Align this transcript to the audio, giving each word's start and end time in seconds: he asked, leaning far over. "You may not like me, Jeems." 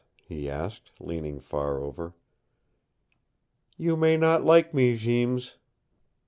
he 0.25 0.49
asked, 0.49 0.89
leaning 0.99 1.39
far 1.39 1.77
over. 1.77 2.15
"You 3.77 3.95
may 3.95 4.17
not 4.17 4.43
like 4.43 4.73
me, 4.73 4.95
Jeems." 4.95 5.57